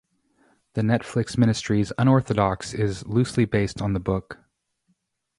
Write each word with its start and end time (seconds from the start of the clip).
The 0.73 0.81
Netflix 0.81 1.35
miniseries 1.35 1.91
"Unorthodox" 1.99 2.73
is 2.73 3.05
loosely 3.05 3.45
based 3.45 3.83
on 3.83 3.93
the 3.93 3.99
book. 3.99 4.39